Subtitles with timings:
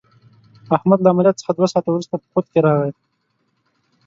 [0.77, 2.91] احمد له عملیات څخه دوه ساعته ورسته په خود کې راغی.